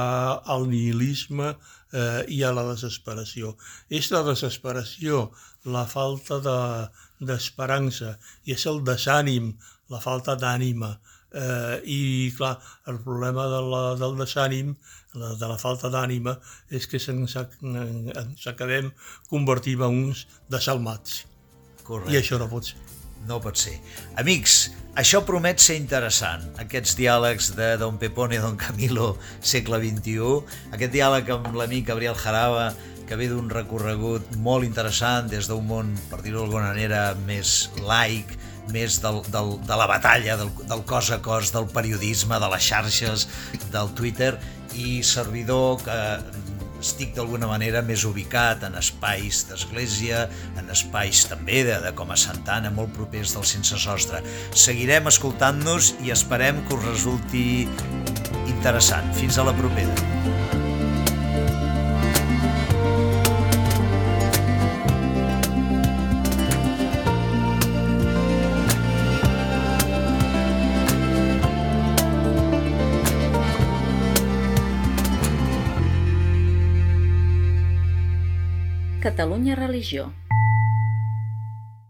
al 0.44 0.66
nihilisme 0.68 1.54
eh, 1.92 2.24
i 2.28 2.42
a 2.42 2.50
la 2.52 2.64
desesperació. 2.72 3.56
És 3.88 4.10
la 4.10 4.22
desesperació, 4.26 5.30
la 5.64 5.86
falta 5.86 6.40
d'esperança, 7.20 8.10
de, 8.16 8.50
i 8.50 8.52
és 8.58 8.66
el 8.66 8.82
desànim, 8.82 9.54
la 9.88 10.00
falta 10.00 10.34
d'ànima, 10.34 10.98
Eh, 11.30 11.80
I, 11.84 12.00
clar, 12.36 12.56
el 12.90 12.98
problema 13.04 13.46
de 13.50 13.60
la, 13.62 13.82
del 14.00 14.16
desànim, 14.18 14.74
la, 15.14 15.34
de 15.38 15.50
la 15.50 15.58
falta 15.58 15.90
d'ànima, 15.92 16.36
és 16.70 16.88
que 16.90 17.00
ens, 17.12 17.36
ens 17.38 18.46
acabem 18.50 18.90
convertint 19.30 19.86
en 19.86 20.04
uns 20.06 20.26
desalmats. 20.50 21.24
Correcte. 21.86 22.14
I 22.14 22.20
això 22.22 22.38
no 22.40 22.50
pot 22.50 22.72
ser. 22.72 22.78
No 23.28 23.36
pot 23.44 23.58
ser. 23.60 23.76
Amics, 24.18 24.70
això 24.98 25.20
promet 25.26 25.60
ser 25.62 25.76
interessant, 25.78 26.46
aquests 26.62 26.96
diàlegs 26.98 27.52
de 27.54 27.74
Don 27.78 27.98
Pepone 28.00 28.38
i 28.38 28.42
Don 28.42 28.56
Camilo, 28.58 29.12
segle 29.38 29.78
XXI, 29.82 30.62
aquest 30.74 30.94
diàleg 30.94 31.28
amb 31.36 31.52
l'amic 31.54 31.90
Gabriel 31.92 32.16
Jaraba, 32.18 32.70
que 33.06 33.18
ve 33.18 33.26
d'un 33.30 33.50
recorregut 33.50 34.36
molt 34.38 34.66
interessant 34.66 35.28
des 35.30 35.48
d'un 35.50 35.66
món, 35.66 35.92
per 36.10 36.20
dir-ho 36.22 36.44
d'alguna 36.44 36.70
manera, 36.70 37.02
més 37.26 37.68
laic, 37.82 38.36
més 38.70 39.00
del, 39.02 39.22
del, 39.32 39.56
de 39.66 39.80
la 39.80 39.88
batalla, 39.90 40.36
del, 40.40 40.52
del 40.68 40.84
cos 40.88 41.10
a 41.14 41.20
cos, 41.24 41.52
del 41.54 41.68
periodisme, 41.72 42.38
de 42.40 42.50
les 42.52 42.68
xarxes, 42.70 43.26
del 43.72 43.92
Twitter, 43.98 44.34
i 44.78 45.00
servidor 45.02 45.80
que 45.82 45.98
estic 46.80 47.12
d'alguna 47.16 47.48
manera 47.50 47.82
més 47.84 48.06
ubicat 48.08 48.64
en 48.66 48.76
espais 48.80 49.42
d'església, 49.50 50.24
en 50.58 50.72
espais 50.72 51.26
també 51.28 51.62
de, 51.68 51.76
de 51.84 51.92
com 51.96 52.12
a 52.12 52.18
Santana, 52.20 52.72
molt 52.72 52.94
propers 52.96 53.36
del 53.36 53.46
Sense 53.48 53.80
Sostre. 53.84 54.22
Seguirem 54.56 55.10
escoltant-nos 55.12 55.94
i 56.06 56.14
esperem 56.16 56.64
que 56.66 56.78
us 56.78 56.86
resulti 56.88 57.48
interessant. 58.48 59.12
Fins 59.20 59.38
a 59.38 59.50
la 59.50 59.56
propera. 59.60 60.39
Catalunya 79.40 79.56
Religió. 79.56 80.29